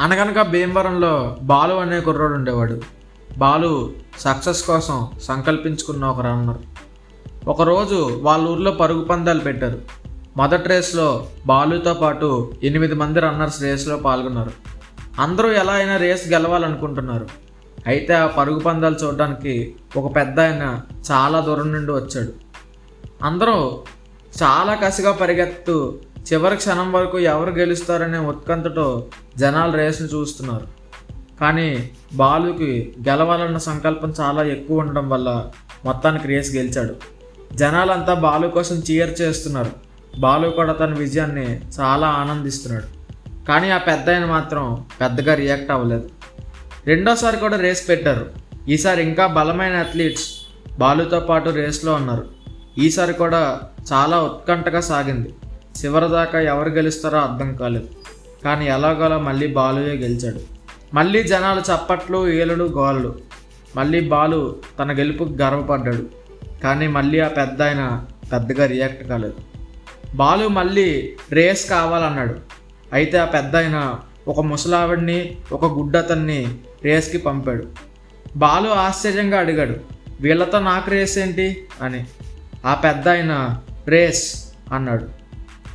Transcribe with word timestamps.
అనగనక 0.00 0.42
భీమవరంలో 0.42 1.36
బాలు 1.42 1.74
అనే 1.74 2.00
కుర్రాడు 2.00 2.32
ఉండేవాడు. 2.32 2.80
బాలు 3.38 3.92
సక్సెస్ 4.18 4.62
కోసం 4.62 5.08
సంకల్పించుకున్న 5.22 6.04
ఒక 6.04 6.20
రన్నర్. 6.20 6.56
ఒకరోజు 7.48 8.18
వాళ్ళ 8.22 8.48
ఊర్లో 8.48 8.70
పరుగు 8.70 9.04
పందాలు 9.04 9.40
పెట్టారు. 9.40 9.78
మొదటి 10.36 10.68
రేస్లో 10.68 11.26
బాలుతో 11.46 11.94
పాటు 11.94 12.52
ఎనిమిది 12.62 12.94
మంది 12.94 13.20
రన్నర్స్ 13.20 13.62
రేస్లో 13.62 13.96
పాల్గొన్నారు. 13.96 14.50
అందరూ 15.18 15.52
ఎలా 15.52 15.72
అయినా 15.72 15.96
రేస్ 15.96 16.28
గెలవాలనుకుంటున్నారు. 16.28 17.26
అయితే 17.86 18.14
ఆ 18.14 18.26
పరుగు 18.26 18.58
పందాలు 18.58 18.94
చూడడానికి 18.94 19.74
ఒక 19.96 20.16
పెద్ద 20.16 20.40
ఆయన 20.40 20.80
చాలా 21.12 21.40
దూరం 21.40 21.72
నుండి 21.72 21.92
వచ్చాడు. 21.92 22.32
అందరూ 23.24 23.78
చాలా 24.42 24.74
కసిగా 24.74 25.12
పరిగెత్తు 25.12 25.98
చివరి 26.32 26.56
క్షణం 26.56 26.92
వరకు 26.92 27.18
ఎవరు 27.18 27.50
గెలుస్తారనే 27.50 28.18
ఉత్కంఠతో 28.18 29.06
జనాలు 29.36 29.72
రేసును 29.72 30.08
చూస్తున్నారు. 30.08 30.66
కానీ 31.40 31.90
బాలుకి 32.14 32.94
గెలవాలన్న 33.08 33.58
సంకల్పం 33.58 34.14
చాలా 34.20 34.44
ఎక్కువ 34.44 34.78
ఉండడం 34.78 35.08
వల్ల 35.08 35.50
మొత్తానికి 35.84 36.28
రేస్ 36.28 36.56
గెలిచాడు. 36.56 36.94
జనాలంతా 37.54 38.14
బాలు 38.14 38.48
కోసం 38.48 38.82
చీర్ 38.90 39.20
చేస్తున్నారు. 39.20 39.70
బాలు 40.18 40.48
కూడా 40.48 40.72
తన 40.72 40.94
విజయాన్ని 40.94 41.60
చాలా 41.80 42.06
ఆనందిస్తున్నాడు. 42.06 42.86
కానీ 43.46 43.70
ఆ 43.70 43.78
పెద్ద 43.78 44.10
ఆయన 44.10 44.24
మాత్రం 44.24 44.84
పెద్దగా 45.00 45.34
రియాక్ట్ 45.34 45.70
అవ్వలేదు. 45.70 46.10
రెండోసారి 46.86 47.36
కూడా 47.36 47.56
రేస్ 47.56 47.88
పెట్టారు. 47.88 48.26
ఈసారి 48.68 49.02
ఇంకా 49.02 49.26
బలమైన 49.26 49.76
అథ్లీట్స్ 49.76 50.30
బాలుతో 50.78 51.20
పాటు 51.20 51.50
రేస్లో 51.50 51.94
ఉన్నారు. 51.94 52.26
ఈసారి 52.78 53.12
కూడా 53.12 53.60
చాలా 53.92 54.22
ఉత్కంఠగా 54.22 54.80
సాగింది. 54.80 55.34
చివరిదాకా 55.84 56.40
ఎవరు 56.40 56.68
గెలుస్తారో 56.68 57.18
అర్థం 57.18 57.56
కాలేదు. 57.56 57.88
కానీ 58.44 58.66
ఎలాగోలా 58.66 59.18
మళ్ళీ 59.18 59.46
బాలుయే 59.46 59.96
గెలిచాడు. 59.96 60.40
మళ్ళీ 60.94 61.22
జనాలు 61.22 61.60
చప్పట్లు 61.60 62.28
ఏలుడు 62.28 62.64
గోళ్ళు 62.64 63.18
మళ్ళీ 63.76 64.00
బాలు 64.00 64.56
తన 64.78 64.98
గెలుపుకు 64.98 65.30
గర్వపడ్డాడు. 65.42 66.06
కానీ 66.62 66.86
మళ్ళీ 66.86 67.20
ఆ 67.20 67.28
పెద్ద 67.28 67.62
ఆయన 67.62 68.04
పెద్దగా 68.32 68.66
రియాక్ట్ 68.66 69.08
కాలేదు. 69.08 69.34
బాలు 70.14 70.48
మళ్ళీ 70.48 71.16
రేస్ 71.32 71.70
కావాలన్నాడు. 71.70 72.34
అయితే 72.92 73.18
ఆ 73.18 73.24
పెద్ద 73.24 73.56
ఆయన 73.56 73.94
ఒక 74.28 74.40
ముసలావిడిని 74.40 75.36
ఒక 75.52 75.64
గుడ్డతన్ని 75.64 76.58
రేస్కి 76.84 77.18
పంపాడు. 77.18 77.66
బాలు 78.36 78.68
ఆశ్చర్యంగా 78.68 79.38
అడిగాడు 79.38 79.74
వీళ్ళతో 80.20 80.58
నాకు 80.58 80.90
రేస్ 80.90 81.18
ఏంటి 81.18 81.66
అని. 81.82 82.06
ఆ 82.66 82.74
పెద్ద 82.74 83.08
ఆయన 83.08 83.58
రేస్ 83.88 84.44
అన్నాడు. 84.72 85.25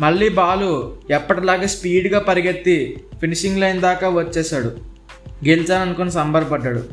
మళ్ళీ 0.00 0.28
బాలు 0.28 0.96
ఎప్పటిలాగే 1.10 1.66
స్పీడ్గా 1.66 2.18
పరిగెత్తి 2.18 3.04
ఫినిషింగ్ 3.20 3.60
లైన్ 3.60 3.80
దాకా 3.80 4.08
వచ్చేసాడు 4.08 4.66
గెలిచాననుకుని 5.48 6.12
సంబరపడ్డాడు. 6.12 6.84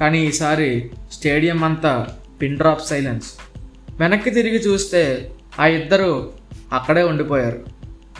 కానీ 0.00 0.26
ఈసారి 0.26 0.90
స్టేడియం 1.12 1.64
అంతా 1.64 2.06
పిన్ 2.42 2.56
డ్రాప్ 2.56 2.86
సైలెన్స్. 2.86 3.32
వెనక్కి 4.00 4.30
తిరిగి 4.30 4.56
చూస్తే 4.56 5.30
ఆ 5.60 5.66
ఇద్దరు 5.66 6.32
అక్కడే 6.72 7.02
ఉండిపోయారు. 7.02 7.58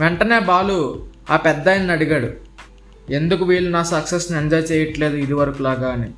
వెంటనే 0.01 0.39
బాలు 0.39 1.06
ఆ 1.31 1.37
పెద్ద 1.37 1.69
ఆయన్ని 1.69 1.93
అడిగాడు 1.93 2.29
ఎందుకు 3.11 3.45
వీళ్ళు 3.45 3.71
నా 3.71 3.83
సక్సెస్ని 3.83 4.39
ఎంజాయ్ 4.39 4.73
చేయట్లేదు 4.73 5.17
ఇదివరకులాగా 5.17 5.89
అని. 5.89 6.11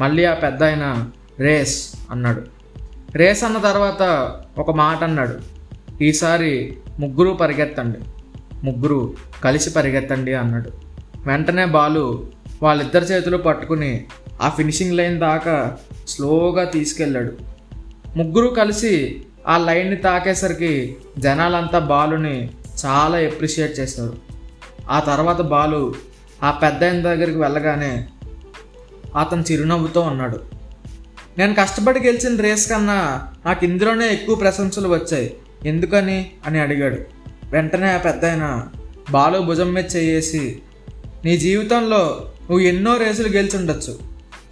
మళ్ళీ 0.00 0.24
ఆ 0.24 0.34
పెద్ద 0.34 0.62
ఆయన 0.62 1.10
రేస్ 1.40 1.92
అన్నాడు. 2.10 2.42
రేస్ 3.14 3.44
అన్న 3.44 3.58
తర్వాత 3.58 4.34
ఒక 4.58 4.70
మాట 4.70 5.04
అన్నాడు 5.04 5.58
ఈసారి 6.02 6.76
ముగ్గురు 6.98 7.30
పరిగెత్తండి. 7.30 7.98
ముగ్గురు 8.64 9.14
కలిసి 9.44 9.70
పరిగెత్తండి 9.70 10.34
అన్నాడు. 10.34 10.70
వెంటనే 11.26 11.64
బాలు 11.64 12.26
వాళ్ళిద్దరి 12.62 13.04
చేతులు 13.04 13.36
పట్టుకుని 13.36 14.06
ఆ 14.42 14.48
ఫినిషింగ్ 14.48 14.96
లైన్ 14.96 15.20
దాకా 15.20 15.76
స్లోగా 16.08 16.64
తీసుకెళ్ళాడు. 16.64 17.32
ముగ్గురు 18.16 18.54
కలిసి 18.54 19.22
ఆ 19.48 19.58
లైన్ని 19.58 19.96
తాకేసరికి 19.96 20.96
జనాలంతా 21.18 21.78
బాలుని 21.78 22.50
చాలా 22.86 23.18
ఎప్రిషియేట్ 23.18 23.80
చేశారు. 23.80 24.16
ఆ 24.90 25.00
తర్వాత 25.00 25.40
బాలు 25.40 25.94
ఆ 26.42 26.50
పెద్ద 26.50 26.84
ఆయన 26.84 27.02
దగ్గరికి 27.02 27.38
వెళ్ళగానే 27.38 28.08
అతను 29.18 29.44
చిరునవ్వుతో 29.52 30.00
ఉన్నాడు 30.00 30.40
నేను 31.38 31.54
కష్టపడి 31.54 32.00
గెలిచిన 32.00 32.40
రేస్ 32.40 32.70
కన్నా 32.70 33.28
నాకు 33.46 33.64
ఇందులోనే 33.64 34.08
ఎక్కువ 34.08 34.34
ప్రశంసలు 34.34 34.88
వచ్చాయి. 34.88 35.36
ఎందుకని 35.64 36.30
అని 36.46 36.58
అడిగాడు. 36.58 36.96
వెంటనే 37.50 37.92
ఆ 37.92 37.96
పెద్ద 37.96 38.24
ఆయన 38.24 38.68
బాలు 39.10 39.38
భుజం 39.38 39.72
మీద 39.72 39.96
చేసి 39.96 40.62
నీ 41.24 41.36
జీవితంలో 41.36 42.32
నువ్వు 42.50 42.58
ఎన్నో 42.58 42.96
రేసులు 42.96 43.28
గెలిచిండొచ్చు 43.28 43.98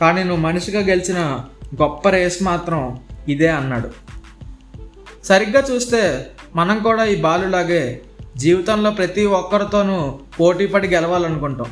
కానీ 0.00 0.24
నువ్వు 0.24 0.42
మనిషిగా 0.42 0.80
గెలిచిన 0.80 1.18
గొప్ప 1.82 2.08
రేస్ 2.08 2.42
మాత్రం 2.42 3.00
ఇదే 3.28 3.48
అన్నాడు. 3.48 3.90
సరిగ్గా 5.24 5.62
చూస్తే 5.70 6.26
మనం 6.54 6.78
కూడా 6.78 7.04
ఈ 7.04 7.16
బాలులాగే 7.16 8.00
జీవితంలో 8.36 8.90
ప్రతి 8.90 9.26
ఒక్కరితోనూ 9.26 10.18
పోటీపడి 10.40 10.88
గెలవాలనుకుంటాం. 10.88 11.66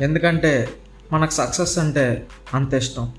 ఎందుకంటే 0.00 0.68
మనకు 1.12 1.30
సక్సెస్ 1.30 1.78
అంటే 1.78 2.26
అంత 2.54 2.74
ఇష్టం. 2.74 3.12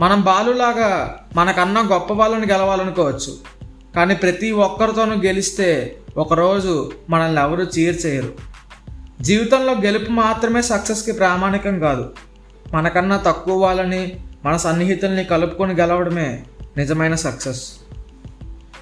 మనం 0.00 0.20
బాలులాగా 0.20 1.20
మనకన్నా 1.36 1.80
గొప్ప 1.80 2.12
వాళ్ళని 2.12 2.52
గెలవాలనుకోవచ్చు. 2.52 3.57
కానీ 3.94 4.14
ప్రతి 4.14 4.50
ఒక్కరితోనూ 4.50 5.14
గెలిస్తే 5.16 5.98
ఒకరోజు 6.16 6.92
మనల్ని 7.10 7.42
ఎవరు 7.42 7.62
చీర్ 7.62 8.06
చేయరు 8.06 8.34
జీవితంలో 9.20 9.72
గెలుపు 9.72 10.10
మాత్రమే 10.10 10.62
సక్సెస్కి 10.62 11.12
ప్రామాణికం 11.12 11.78
కాదు. 11.78 12.12
మనకన్నా 12.74 13.16
తక్కువ 13.16 13.54
వాళ్ళని 13.54 14.20
మన 14.44 14.56
సన్నిహితుల్ని 14.56 15.24
కలుపుకొని 15.24 15.74
గెలవడమే 15.74 16.44
నిజమైన 16.76 17.14
సక్సెస్. 17.14 17.72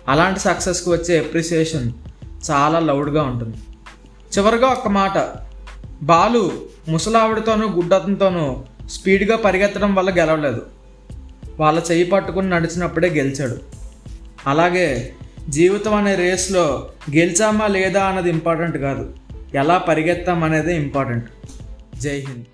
అలాంటి 0.09 0.41
సక్సెస్కి 0.41 0.91
వచ్చే 0.91 1.19
ఎప్రిసియేషన్ 1.19 1.93
చాలా 2.51 2.79
లౌడ్గా 2.79 3.23
ఉంటుంది. 3.23 3.57
చివరిగా 4.39 4.67
ఒక్క 4.67 4.89
మాట. 4.89 5.33
బాలు 6.03 6.53
ముసలావిడతోనూ 6.89 7.69
గుడ్డతంతోనూ 7.69 8.63
స్పీడ్గా 8.91 9.37
పరిగెత్తడం 9.37 9.95
వల్ల 9.95 10.11
గెలవలేదు. 10.11 10.63
వాళ్ళ 11.61 11.83
చేయి 11.91 12.05
పట్టుకుని 12.05 12.51
నడిచినప్పుడే 12.51 13.09
గెలిచాడు. 13.09 13.76
అలాగే 14.47 15.13
జీవితం 15.49 15.95
అనే 15.95 16.15
రేస్లో 16.15 16.91
గెలిచామా 17.17 17.67
లేదా 17.67 18.05
అన్నది 18.05 18.31
ఇంపార్టెంట్ 18.31 18.77
కాదు. 18.77 19.15
ఎలా 19.55 19.79
పరిగెత్తాం 19.79 20.45
అనేది 20.45 20.77
ఇంపార్టెంట్. 20.77 21.31
జై 22.01 22.19
హింద్. 22.19 22.45